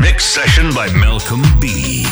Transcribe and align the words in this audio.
Mix 0.00 0.24
session 0.24 0.72
by 0.74 0.90
Malcolm 0.94 1.42
B. 1.60 2.06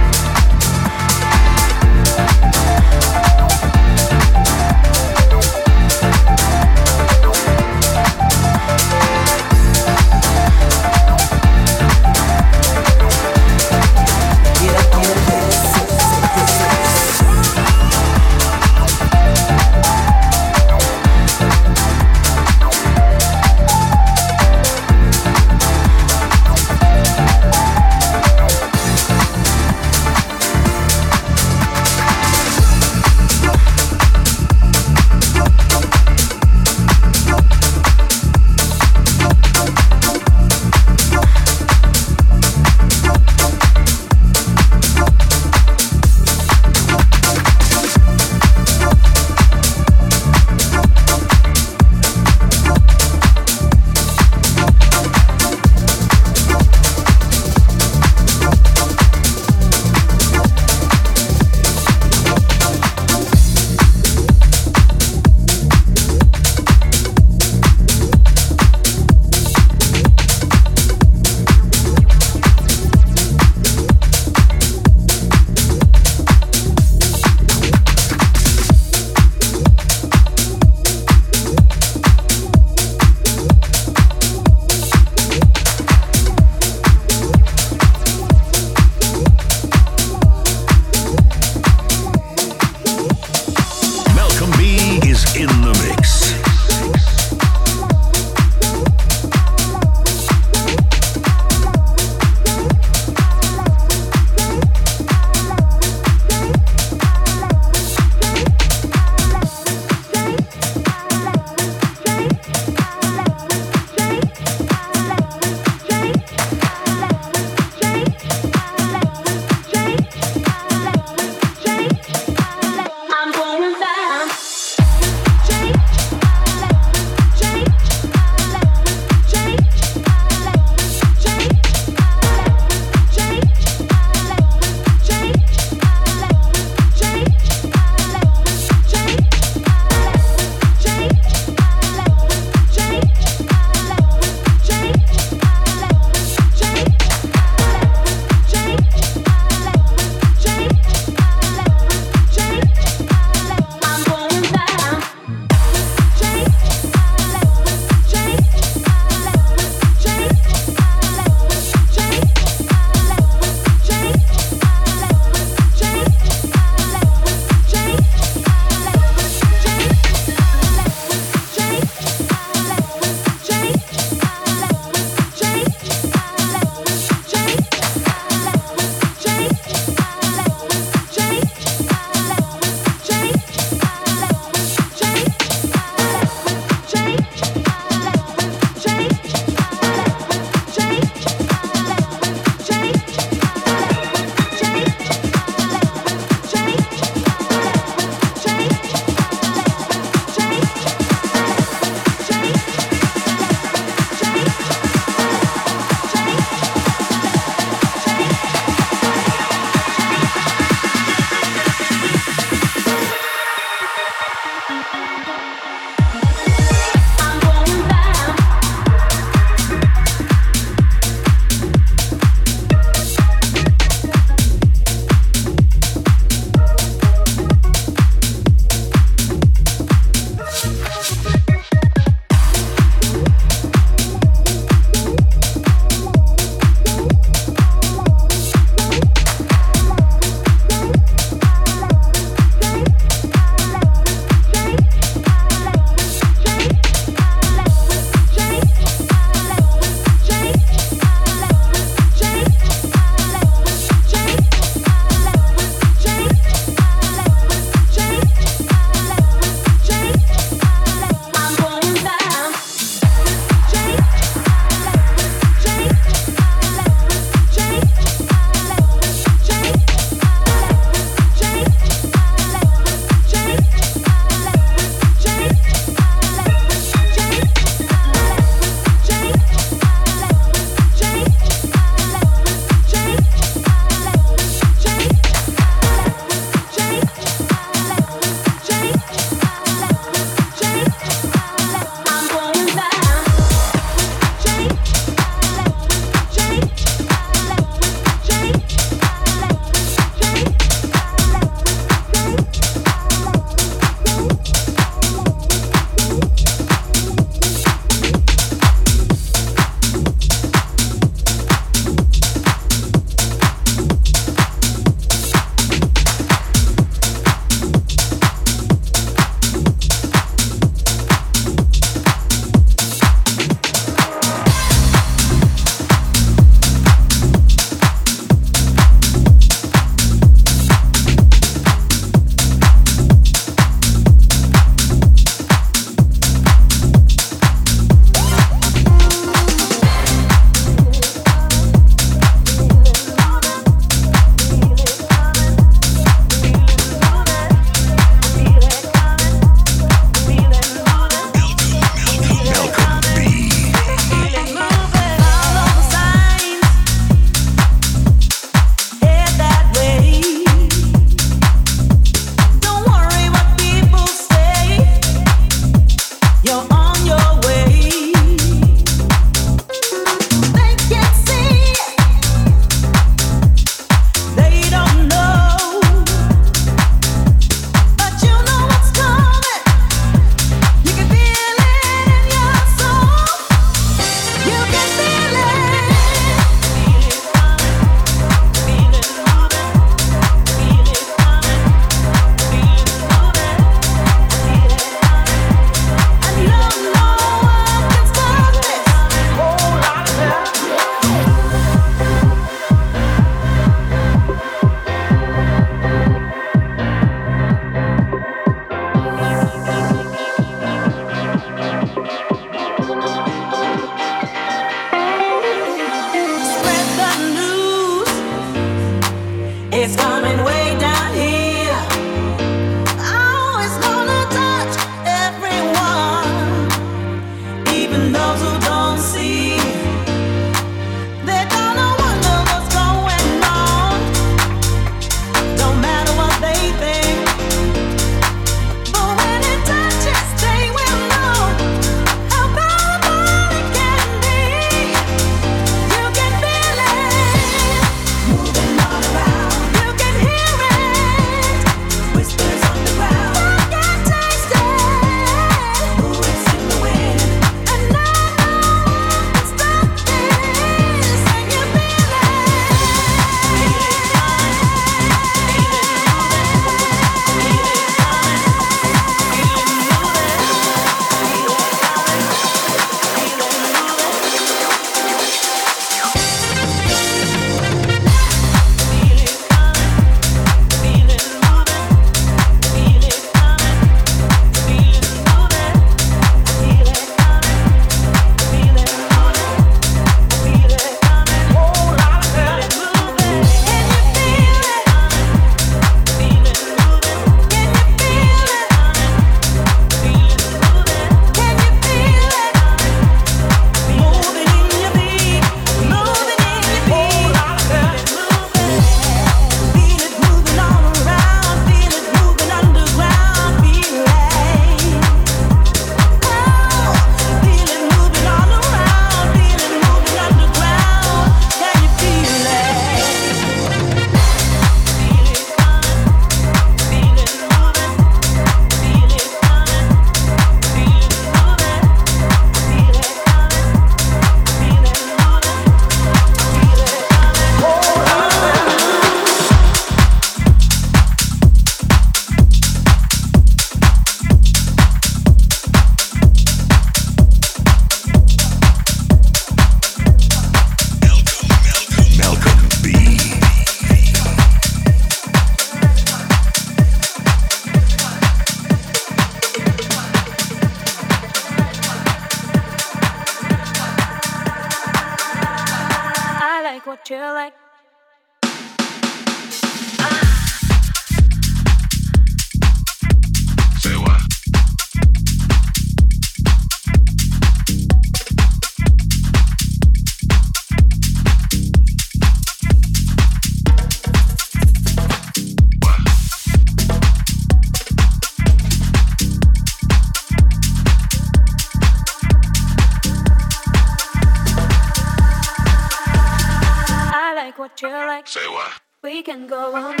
go 599.47 599.75
all 599.75 600.00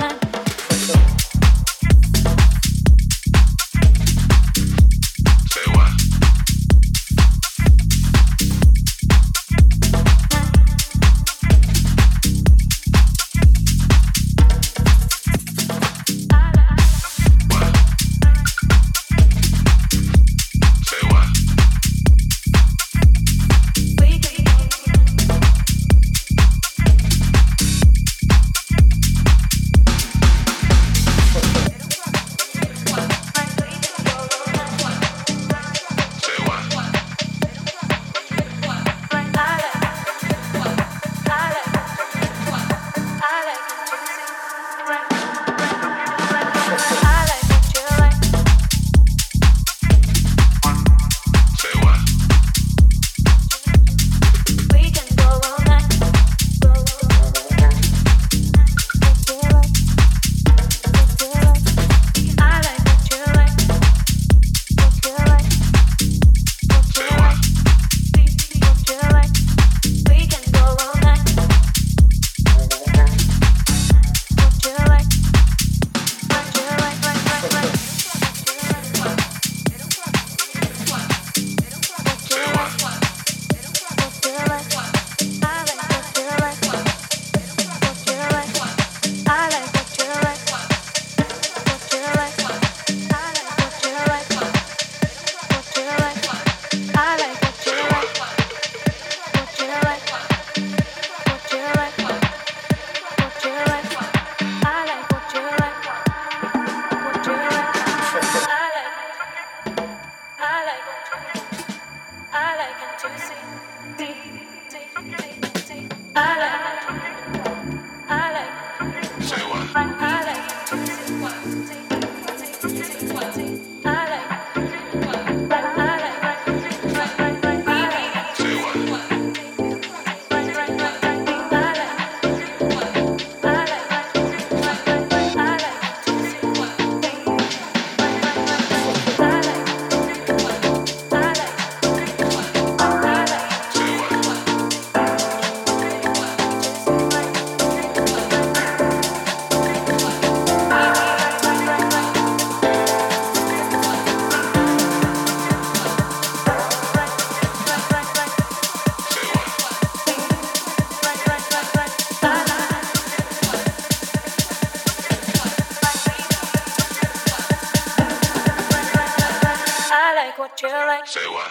Say 171.11 171.27
what? 171.27 171.50